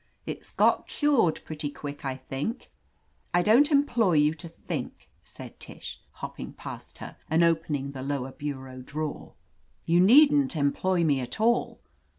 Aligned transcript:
"It's 0.25 0.49
got 0.49 0.87
cured 0.87 1.41
pretty 1.45 1.69
quick, 1.69 2.03
I 2.03 2.15
think." 2.15 2.71
"I 3.35 3.43
don't 3.43 3.69
employ 3.69 4.13
you 4.13 4.33
to 4.33 4.49
think," 4.49 5.11
said 5.23 5.59
Tish, 5.59 6.01
hopping 6.13 6.53
past 6.53 6.97
her 6.97 7.17
and 7.29 7.43
opening 7.43 7.91
the 7.91 8.01
lower 8.01 8.31
bu 8.31 8.55
reau 8.55 8.83
drawer. 8.83 9.35
"You 9.85 9.99
needn't 9.99 10.55
employ 10.55 11.03
me 11.03 11.19
at 11.19 11.39
all." 11.39 11.81